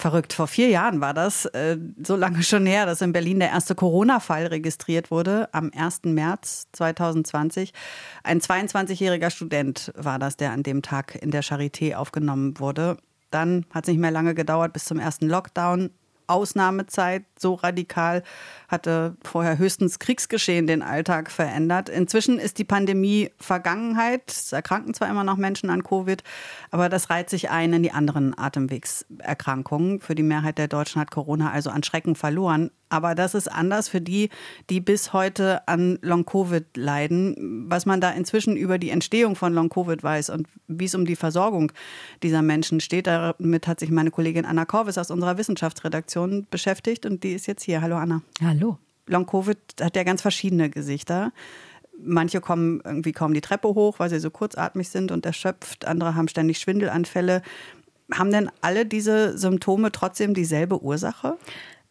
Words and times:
Verrückt. 0.00 0.32
Vor 0.32 0.46
vier 0.46 0.68
Jahren 0.68 1.02
war 1.02 1.12
das, 1.12 1.44
äh, 1.44 1.76
so 2.02 2.16
lange 2.16 2.42
schon 2.42 2.64
her, 2.64 2.86
dass 2.86 3.02
in 3.02 3.12
Berlin 3.12 3.38
der 3.38 3.50
erste 3.50 3.74
Corona-Fall 3.74 4.46
registriert 4.46 5.10
wurde, 5.10 5.50
am 5.52 5.70
1. 5.76 6.14
März 6.14 6.68
2020. 6.72 7.74
Ein 8.24 8.40
22-jähriger 8.40 9.28
Student 9.28 9.92
war 9.94 10.18
das, 10.18 10.38
der 10.38 10.52
an 10.52 10.62
dem 10.62 10.80
Tag 10.80 11.16
in 11.20 11.30
der 11.30 11.44
Charité 11.44 11.96
aufgenommen 11.96 12.58
wurde. 12.58 12.96
Dann 13.30 13.66
hat 13.74 13.84
es 13.84 13.88
nicht 13.88 14.00
mehr 14.00 14.10
lange 14.10 14.34
gedauert 14.34 14.72
bis 14.72 14.86
zum 14.86 14.98
ersten 14.98 15.28
Lockdown. 15.28 15.90
Ausnahmezeit 16.26 17.24
so 17.40 17.54
radikal 17.54 18.22
hatte 18.68 19.16
vorher 19.22 19.58
höchstens 19.58 19.98
Kriegsgeschehen 19.98 20.66
den 20.66 20.82
Alltag 20.82 21.30
verändert. 21.30 21.88
Inzwischen 21.88 22.38
ist 22.38 22.58
die 22.58 22.64
Pandemie 22.64 23.30
Vergangenheit. 23.38 24.30
Es 24.30 24.52
erkranken 24.52 24.94
zwar 24.94 25.08
immer 25.08 25.24
noch 25.24 25.36
Menschen 25.36 25.70
an 25.70 25.82
Covid, 25.82 26.22
aber 26.70 26.88
das 26.88 27.10
reiht 27.10 27.30
sich 27.30 27.50
ein 27.50 27.72
in 27.72 27.82
die 27.82 27.92
anderen 27.92 28.38
Atemwegserkrankungen. 28.38 30.00
Für 30.00 30.14
die 30.14 30.22
Mehrheit 30.22 30.58
der 30.58 30.68
Deutschen 30.68 31.00
hat 31.00 31.10
Corona 31.10 31.50
also 31.50 31.70
an 31.70 31.82
Schrecken 31.82 32.14
verloren. 32.14 32.70
Aber 32.90 33.14
das 33.14 33.34
ist 33.34 33.46
anders 33.46 33.88
für 33.88 34.00
die, 34.00 34.30
die 34.68 34.80
bis 34.80 35.12
heute 35.12 35.66
an 35.68 35.98
Long-Covid 36.02 36.76
leiden. 36.76 37.66
Was 37.68 37.86
man 37.86 38.00
da 38.00 38.10
inzwischen 38.10 38.56
über 38.56 38.78
die 38.78 38.90
Entstehung 38.90 39.36
von 39.36 39.54
Long-Covid 39.54 40.02
weiß 40.02 40.30
und 40.30 40.48
wie 40.66 40.86
es 40.86 40.96
um 40.96 41.06
die 41.06 41.14
Versorgung 41.14 41.70
dieser 42.24 42.42
Menschen 42.42 42.80
steht, 42.80 43.06
damit 43.06 43.68
hat 43.68 43.78
sich 43.78 43.90
meine 43.90 44.10
Kollegin 44.10 44.44
Anna 44.44 44.64
Korvis 44.64 44.98
aus 44.98 45.12
unserer 45.12 45.38
Wissenschaftsredaktion 45.38 46.48
beschäftigt 46.50 47.06
und 47.06 47.22
die 47.22 47.29
ist 47.34 47.46
jetzt 47.46 47.62
hier. 47.62 47.82
Hallo 47.82 47.96
Anna. 47.96 48.22
Hallo. 48.42 48.78
Long-Covid 49.06 49.58
hat 49.80 49.96
ja 49.96 50.04
ganz 50.04 50.22
verschiedene 50.22 50.70
Gesichter. 50.70 51.32
Manche 52.02 52.40
kommen 52.40 52.80
irgendwie 52.84 53.12
kaum 53.12 53.34
die 53.34 53.40
Treppe 53.40 53.68
hoch, 53.68 53.98
weil 53.98 54.08
sie 54.08 54.20
so 54.20 54.30
kurzatmig 54.30 54.88
sind 54.88 55.12
und 55.12 55.26
erschöpft. 55.26 55.84
Andere 55.84 56.14
haben 56.14 56.28
ständig 56.28 56.58
Schwindelanfälle. 56.58 57.42
Haben 58.12 58.30
denn 58.30 58.50
alle 58.60 58.86
diese 58.86 59.36
Symptome 59.36 59.92
trotzdem 59.92 60.34
dieselbe 60.34 60.82
Ursache? 60.82 61.36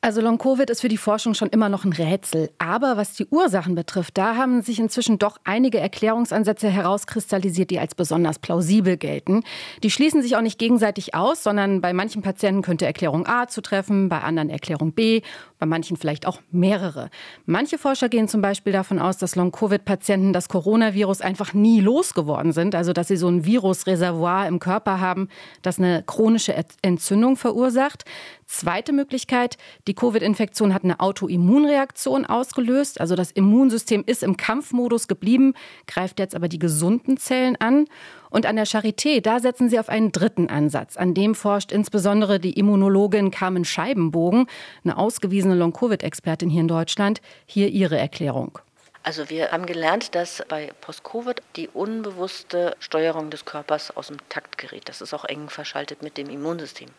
Also 0.01 0.21
Long-Covid 0.21 0.69
ist 0.69 0.79
für 0.79 0.87
die 0.87 0.95
Forschung 0.95 1.33
schon 1.33 1.49
immer 1.49 1.67
noch 1.67 1.83
ein 1.83 1.91
Rätsel. 1.91 2.51
Aber 2.57 2.95
was 2.95 3.15
die 3.15 3.25
Ursachen 3.25 3.75
betrifft, 3.75 4.17
da 4.17 4.37
haben 4.37 4.61
sich 4.61 4.79
inzwischen 4.79 5.19
doch 5.19 5.37
einige 5.43 5.77
Erklärungsansätze 5.77 6.69
herauskristallisiert, 6.69 7.69
die 7.69 7.79
als 7.79 7.95
besonders 7.95 8.39
plausibel 8.39 8.95
gelten. 8.95 9.43
Die 9.83 9.91
schließen 9.91 10.21
sich 10.21 10.37
auch 10.37 10.41
nicht 10.41 10.57
gegenseitig 10.57 11.15
aus, 11.15 11.43
sondern 11.43 11.81
bei 11.81 11.91
manchen 11.91 12.21
Patienten 12.21 12.61
könnte 12.61 12.85
Erklärung 12.85 13.27
A 13.27 13.49
zutreffen, 13.49 14.07
bei 14.07 14.21
anderen 14.21 14.49
Erklärung 14.49 14.93
B, 14.93 15.19
bei 15.59 15.65
manchen 15.65 15.97
vielleicht 15.97 16.25
auch 16.25 16.39
mehrere. 16.49 17.09
Manche 17.45 17.77
Forscher 17.77 18.07
gehen 18.07 18.29
zum 18.29 18.41
Beispiel 18.41 18.71
davon 18.71 18.99
aus, 18.99 19.17
dass 19.17 19.35
Long-Covid-Patienten 19.35 20.31
das 20.31 20.47
Coronavirus 20.47 21.19
einfach 21.19 21.53
nie 21.53 21.81
losgeworden 21.81 22.53
sind, 22.53 22.73
also 22.73 22.93
dass 22.93 23.09
sie 23.09 23.17
so 23.17 23.27
ein 23.27 23.43
Virusreservoir 23.43 24.47
im 24.47 24.59
Körper 24.59 25.01
haben, 25.01 25.27
das 25.61 25.77
eine 25.77 26.03
chronische 26.03 26.55
Entzündung 26.81 27.35
verursacht. 27.35 28.05
Zweite 28.51 28.93
Möglichkeit, 28.93 29.59
die 29.87 29.93
Covid-Infektion 29.93 30.73
hat 30.73 30.83
eine 30.83 30.99
Autoimmunreaktion 30.99 32.25
ausgelöst. 32.25 32.99
Also 32.99 33.15
das 33.15 33.29
Immunsystem 33.29 34.03
ist 34.03 34.23
im 34.23 34.37
Kampfmodus 34.37 35.07
geblieben, 35.07 35.53
greift 35.85 36.17
jetzt 36.17 36.33
aber 36.33 36.47
die 36.47 36.57
gesunden 36.57 37.17
Zellen 37.17 37.57
an. 37.57 37.85
Und 38.31 38.47
an 38.47 38.55
der 38.55 38.65
Charité, 38.65 39.21
da 39.21 39.39
setzen 39.39 39.69
sie 39.69 39.79
auf 39.79 39.87
einen 39.87 40.11
dritten 40.11 40.49
Ansatz. 40.49 40.97
An 40.97 41.13
dem 41.13 41.35
forscht 41.35 41.71
insbesondere 41.71 42.39
die 42.39 42.53
Immunologin 42.53 43.29
Carmen 43.29 43.65
Scheibenbogen, 43.65 44.47
eine 44.83 44.97
ausgewiesene 44.97 45.53
Long-Covid-Expertin 45.53 46.49
hier 46.49 46.61
in 46.61 46.67
Deutschland. 46.67 47.21
Hier 47.45 47.69
ihre 47.69 47.99
Erklärung. 47.99 48.57
Also 49.01 49.29
wir 49.29 49.51
haben 49.51 49.65
gelernt, 49.65 50.13
dass 50.13 50.43
bei 50.49 50.71
Post-Covid 50.81 51.41
die 51.55 51.69
unbewusste 51.69 52.75
Steuerung 52.79 53.29
des 53.29 53.45
Körpers 53.45 53.95
aus 53.95 54.07
dem 54.07 54.17
Takt 54.27 54.57
gerät. 54.57 54.89
Das 54.89 55.01
ist 55.01 55.13
auch 55.13 55.23
eng 55.23 55.49
verschaltet 55.49 56.03
mit 56.03 56.17
dem 56.17 56.29
Immunsystem. 56.29 56.89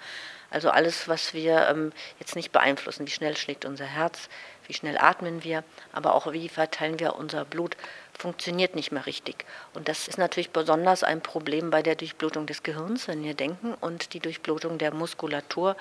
Also 0.49 0.71
alles, 0.71 1.09
was 1.09 1.35
wir 1.35 1.69
ähm, 1.69 1.93
jetzt 2.19 2.37
nicht 2.37 2.53
beeinflussen, 2.53 3.07
wie 3.07 3.11
schnell 3.11 3.37
schlägt 3.37 3.67
unser 3.67 3.85
Herz, 3.85 4.31
wie 4.67 4.73
schnell 4.73 4.97
atmen 4.99 5.45
wir, 5.45 5.63
aber 5.93 6.15
auch 6.15 6.33
wie 6.33 6.49
verteilen 6.49 6.99
wir 6.99 7.17
unser 7.17 7.45
Blut, 7.45 7.77
funktioniert 8.19 8.75
nicht 8.75 8.93
mehr 8.93 9.07
richtig. 9.07 9.45
Und 9.75 9.89
das 9.89 10.09
ist 10.09 10.19
natürlich 10.19 10.51
besonders 10.51 11.05
ein 11.05 11.21
Problem 11.21 11.71
bei 11.71 11.83
der 11.83 11.97
Durchblutung 11.97 12.47
des 12.47 12.63
Gehirns, 12.63 13.09
wenn 13.09 13.23
wir 13.23 13.35
denken, 13.35 13.75
und 13.75 14.15
die 14.15 14.21
Durchblutung 14.21 14.79
der 14.79 14.93
Muskulatur, 14.93 15.77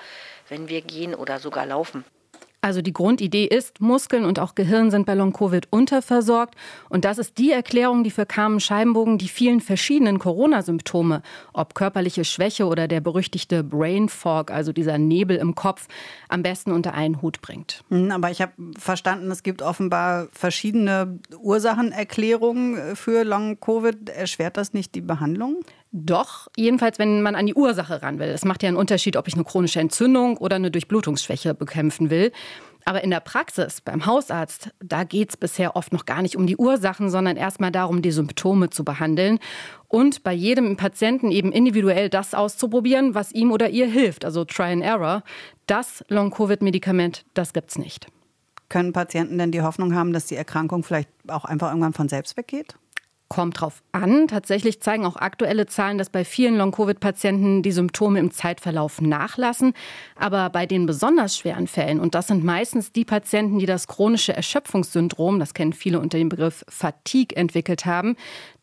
wenn 0.48 0.68
wir 0.68 0.82
gehen 0.82 1.14
oder 1.14 1.40
sogar 1.40 1.66
laufen. 1.66 2.04
Also 2.62 2.82
die 2.82 2.92
Grundidee 2.92 3.46
ist, 3.46 3.80
Muskeln 3.80 4.26
und 4.26 4.38
auch 4.38 4.54
Gehirn 4.54 4.90
sind 4.90 5.06
bei 5.06 5.14
Long-Covid 5.14 5.68
unterversorgt. 5.70 6.54
Und 6.90 7.06
das 7.06 7.16
ist 7.16 7.38
die 7.38 7.52
Erklärung, 7.52 8.04
die 8.04 8.10
für 8.10 8.26
Carmen 8.26 8.60
Scheibenbogen 8.60 9.16
die 9.16 9.28
vielen 9.28 9.60
verschiedenen 9.60 10.18
Corona-Symptome, 10.18 11.22
ob 11.54 11.74
körperliche 11.74 12.24
Schwäche 12.24 12.66
oder 12.66 12.86
der 12.86 13.00
berüchtigte 13.00 13.64
Brain 13.64 14.10
Fog, 14.10 14.50
also 14.50 14.72
dieser 14.72 14.98
Nebel 14.98 15.38
im 15.38 15.54
Kopf, 15.54 15.88
am 16.28 16.42
besten 16.42 16.72
unter 16.72 16.92
einen 16.92 17.22
Hut 17.22 17.40
bringt. 17.40 17.82
Hm, 17.88 18.10
aber 18.10 18.30
ich 18.30 18.42
habe 18.42 18.52
verstanden, 18.78 19.30
es 19.30 19.42
gibt 19.42 19.62
offenbar 19.62 20.28
verschiedene 20.32 21.18
Ursachenerklärungen 21.38 22.94
für 22.94 23.24
Long-Covid. 23.24 24.10
Erschwert 24.10 24.58
das 24.58 24.74
nicht 24.74 24.94
die 24.94 25.00
Behandlung? 25.00 25.60
Doch, 25.92 26.46
jedenfalls, 26.56 26.98
wenn 27.00 27.20
man 27.20 27.34
an 27.34 27.46
die 27.46 27.54
Ursache 27.54 28.02
ran 28.02 28.20
will. 28.20 28.28
Es 28.28 28.44
macht 28.44 28.62
ja 28.62 28.68
einen 28.68 28.76
Unterschied, 28.76 29.16
ob 29.16 29.26
ich 29.26 29.34
eine 29.34 29.44
chronische 29.44 29.80
Entzündung 29.80 30.36
oder 30.36 30.56
eine 30.56 30.70
Durchblutungsschwäche 30.70 31.52
bekämpfen 31.52 32.10
will. 32.10 32.30
Aber 32.84 33.04
in 33.04 33.10
der 33.10 33.20
Praxis, 33.20 33.80
beim 33.80 34.06
Hausarzt, 34.06 34.70
da 34.80 35.04
geht 35.04 35.30
es 35.30 35.36
bisher 35.36 35.76
oft 35.76 35.92
noch 35.92 36.06
gar 36.06 36.22
nicht 36.22 36.36
um 36.36 36.46
die 36.46 36.56
Ursachen, 36.56 37.10
sondern 37.10 37.36
erstmal 37.36 37.70
darum, 37.70 38.02
die 38.02 38.10
Symptome 38.10 38.70
zu 38.70 38.84
behandeln 38.84 39.38
und 39.88 40.22
bei 40.22 40.32
jedem 40.32 40.76
Patienten 40.76 41.30
eben 41.30 41.52
individuell 41.52 42.08
das 42.08 42.34
auszuprobieren, 42.34 43.14
was 43.14 43.32
ihm 43.32 43.52
oder 43.52 43.68
ihr 43.68 43.86
hilft, 43.86 44.24
also 44.24 44.44
Try 44.44 44.72
and 44.72 44.82
Error. 44.82 45.22
Das 45.66 46.04
Long-Covid-Medikament, 46.08 47.24
das 47.34 47.52
gibt's 47.52 47.78
nicht. 47.78 48.06
Können 48.68 48.92
Patienten 48.92 49.36
denn 49.36 49.50
die 49.50 49.62
Hoffnung 49.62 49.94
haben, 49.94 50.12
dass 50.12 50.26
die 50.26 50.36
Erkrankung 50.36 50.84
vielleicht 50.84 51.10
auch 51.28 51.44
einfach 51.44 51.68
irgendwann 51.68 51.92
von 51.92 52.08
selbst 52.08 52.36
weggeht? 52.36 52.76
Kommt 53.32 53.60
drauf 53.60 53.84
an. 53.92 54.26
Tatsächlich 54.26 54.82
zeigen 54.82 55.06
auch 55.06 55.14
aktuelle 55.14 55.66
Zahlen, 55.66 55.98
dass 55.98 56.10
bei 56.10 56.24
vielen 56.24 56.56
Long-Covid-Patienten 56.56 57.62
die 57.62 57.70
Symptome 57.70 58.18
im 58.18 58.32
Zeitverlauf 58.32 59.00
nachlassen. 59.00 59.72
Aber 60.16 60.50
bei 60.50 60.66
den 60.66 60.84
besonders 60.84 61.36
schweren 61.38 61.68
Fällen, 61.68 62.00
und 62.00 62.16
das 62.16 62.26
sind 62.26 62.42
meistens 62.42 62.90
die 62.90 63.04
Patienten, 63.04 63.60
die 63.60 63.66
das 63.66 63.86
chronische 63.86 64.32
Erschöpfungssyndrom, 64.32 65.38
das 65.38 65.54
kennen 65.54 65.72
viele 65.72 66.00
unter 66.00 66.18
dem 66.18 66.28
Begriff 66.28 66.64
Fatigue, 66.68 67.36
entwickelt 67.36 67.86
haben, 67.86 68.16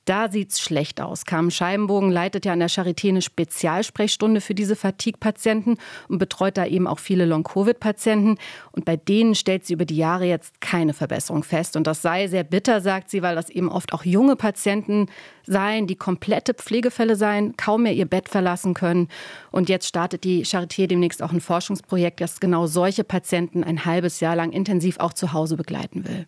da 0.08 0.32
sieht's 0.32 0.60
schlecht 0.60 1.02
aus. 1.02 1.26
Carmen 1.26 1.52
Scheibenbogen 1.52 2.12
leitet 2.12 2.46
ja 2.46 2.54
an 2.54 2.60
der 2.60 2.70
Charité 2.70 3.10
eine 3.10 3.22
Spezialsprechstunde 3.22 4.42
für 4.42 4.56
diese 4.56 4.76
Fatigue-Patienten 4.76 5.78
und 6.08 6.18
betreut 6.18 6.58
da 6.58 6.66
eben 6.66 6.88
auch 6.88 7.00
viele 7.00 7.26
Long-Covid-Patienten. 7.26 8.38
Und 8.72 8.86
bei 8.86 8.96
denen 8.96 9.36
stellt 9.36 9.66
sie 9.66 9.74
über 9.74 9.86
die 9.86 9.98
Jahre 9.98 10.26
jetzt 10.26 10.62
keine 10.62 10.94
Verbesserung 10.94 11.44
fest. 11.44 11.76
Und 11.76 11.88
das 11.88 12.02
sei 12.02 12.28
sehr 12.28 12.44
bitter, 12.44 12.80
sagt 12.82 13.10
sie, 13.10 13.22
weil 13.22 13.36
das 13.36 13.50
eben 13.50 13.70
oft 13.70 13.94
auch 13.94 14.06
junge 14.06 14.36
Patienten 14.36 15.08
seien, 15.46 15.88
die 15.88 15.96
komplette 15.96 16.54
Pflegefälle 16.54 17.16
seien, 17.16 17.58
kaum 17.58 17.84
mehr 17.84 17.94
ihr 17.94 18.06
Bett 18.06 18.30
verlassen 18.30 18.74
können. 18.74 19.10
Und 19.52 19.68
jetzt 19.68 19.88
startet 19.88 20.24
die 20.24 20.46
Charité 20.46 20.88
demnächst 20.88 21.22
auch 21.22 21.34
ein 21.34 21.42
Forschungsprojekt, 21.42 22.22
das 22.22 22.40
genau 22.40 22.66
solche 22.68 23.04
Patienten 23.04 23.64
ein 23.64 23.86
halbes 23.86 24.20
Jahr 24.20 24.36
lang 24.36 24.52
intensiv 24.52 25.00
auch 25.00 25.14
zu 25.14 25.34
Hause 25.34 25.58
begleiten 25.58 26.08
will. 26.08 26.28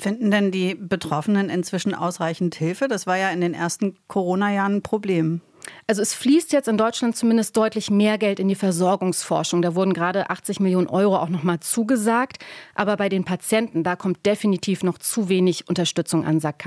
Finden 0.00 0.30
denn 0.30 0.50
die 0.50 0.74
Betroffenen 0.74 1.50
inzwischen 1.50 1.94
ausreichend 1.94 2.54
Hilfe? 2.54 2.88
Das 2.88 3.06
war 3.06 3.18
ja 3.18 3.28
in 3.28 3.42
den 3.42 3.52
ersten 3.52 3.96
Corona-Jahren 4.08 4.76
ein 4.76 4.82
Problem. 4.82 5.42
Also 5.86 6.00
es 6.00 6.14
fließt 6.14 6.52
jetzt 6.52 6.68
in 6.68 6.78
Deutschland 6.78 7.16
zumindest 7.16 7.54
deutlich 7.54 7.90
mehr 7.90 8.16
Geld 8.16 8.40
in 8.40 8.48
die 8.48 8.54
Versorgungsforschung. 8.54 9.60
Da 9.60 9.74
wurden 9.74 9.92
gerade 9.92 10.30
80 10.30 10.58
Millionen 10.58 10.86
Euro 10.86 11.18
auch 11.18 11.28
noch 11.28 11.42
mal 11.42 11.60
zugesagt. 11.60 12.38
Aber 12.74 12.96
bei 12.96 13.10
den 13.10 13.24
Patienten, 13.24 13.82
da 13.82 13.94
kommt 13.94 14.24
definitiv 14.24 14.82
noch 14.82 14.96
zu 14.96 15.28
wenig 15.28 15.68
Unterstützung 15.68 16.24
an, 16.24 16.40
sagt 16.40 16.62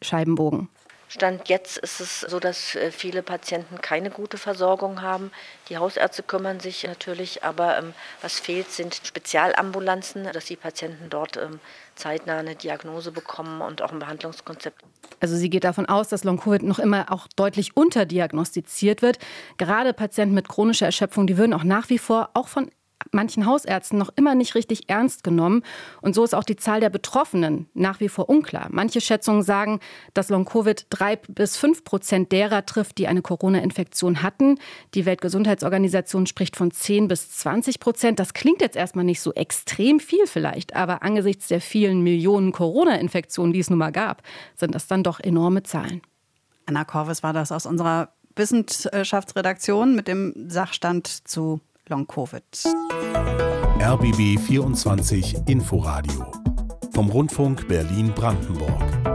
Scheibenbogen. 0.00 0.68
Stand 1.08 1.48
jetzt 1.48 1.78
ist 1.78 2.00
es 2.00 2.20
so, 2.20 2.40
dass 2.40 2.74
äh, 2.74 2.90
viele 2.90 3.22
Patienten 3.22 3.80
keine 3.80 4.10
gute 4.10 4.38
Versorgung 4.38 5.02
haben. 5.02 5.30
Die 5.68 5.78
Hausärzte 5.78 6.22
kümmern 6.22 6.60
sich 6.60 6.84
natürlich, 6.84 7.44
aber 7.44 7.78
ähm, 7.78 7.94
was 8.22 8.40
fehlt, 8.40 8.70
sind 8.70 9.00
Spezialambulanzen, 9.04 10.28
dass 10.32 10.46
die 10.46 10.56
Patienten 10.56 11.10
dort 11.10 11.36
ähm, 11.36 11.60
zeitnah 11.94 12.38
eine 12.38 12.56
Diagnose 12.56 13.12
bekommen 13.12 13.60
und 13.60 13.82
auch 13.82 13.92
ein 13.92 13.98
Behandlungskonzept. 13.98 14.82
Also 15.20 15.36
sie 15.36 15.50
geht 15.50 15.64
davon 15.64 15.86
aus, 15.86 16.08
dass 16.08 16.24
Long-Covid 16.24 16.62
noch 16.62 16.78
immer 16.78 17.12
auch 17.12 17.28
deutlich 17.36 17.76
unterdiagnostiziert 17.76 19.02
wird. 19.02 19.18
Gerade 19.58 19.92
Patienten 19.92 20.34
mit 20.34 20.48
chronischer 20.48 20.86
Erschöpfung, 20.86 21.26
die 21.26 21.38
würden 21.38 21.54
auch 21.54 21.64
nach 21.64 21.88
wie 21.88 21.98
vor 21.98 22.30
auch 22.34 22.48
von 22.48 22.70
manchen 23.14 23.46
Hausärzten 23.46 23.98
noch 23.98 24.10
immer 24.16 24.34
nicht 24.34 24.54
richtig 24.54 24.90
ernst 24.90 25.24
genommen. 25.24 25.62
Und 26.02 26.14
so 26.14 26.24
ist 26.24 26.34
auch 26.34 26.44
die 26.44 26.56
Zahl 26.56 26.80
der 26.80 26.90
Betroffenen 26.90 27.68
nach 27.72 28.00
wie 28.00 28.08
vor 28.08 28.28
unklar. 28.28 28.68
Manche 28.70 29.00
Schätzungen 29.00 29.42
sagen, 29.42 29.80
dass 30.12 30.28
Long-Covid 30.28 30.86
drei 30.90 31.16
bis 31.16 31.56
fünf 31.56 31.84
Prozent 31.84 32.32
derer 32.32 32.66
trifft, 32.66 32.98
die 32.98 33.08
eine 33.08 33.22
Corona-Infektion 33.22 34.22
hatten. 34.22 34.58
Die 34.94 35.06
Weltgesundheitsorganisation 35.06 36.26
spricht 36.26 36.56
von 36.56 36.70
zehn 36.70 37.08
bis 37.08 37.30
zwanzig 37.30 37.80
Prozent. 37.80 38.18
Das 38.18 38.34
klingt 38.34 38.60
jetzt 38.60 38.76
erstmal 38.76 39.04
nicht 39.04 39.20
so 39.20 39.32
extrem 39.32 40.00
viel 40.00 40.26
vielleicht, 40.26 40.74
aber 40.74 41.02
angesichts 41.02 41.48
der 41.48 41.60
vielen 41.60 42.02
Millionen 42.02 42.52
Corona-Infektionen, 42.52 43.52
die 43.52 43.60
es 43.60 43.70
nun 43.70 43.78
mal 43.78 43.92
gab, 43.92 44.22
sind 44.56 44.74
das 44.74 44.86
dann 44.86 45.02
doch 45.02 45.20
enorme 45.20 45.62
Zahlen. 45.62 46.02
Anna 46.66 46.84
Korvis 46.84 47.22
war 47.22 47.32
das 47.32 47.52
aus 47.52 47.66
unserer 47.66 48.12
Wissenschaftsredaktion 48.36 49.94
mit 49.94 50.08
dem 50.08 50.48
Sachstand 50.48 51.06
zu 51.06 51.60
Long-Covid. 51.88 52.44
RBB 53.78 54.38
24 54.38 55.36
Inforadio 55.46 56.30
vom 56.92 57.10
Rundfunk 57.10 57.68
Berlin-Brandenburg. 57.68 59.13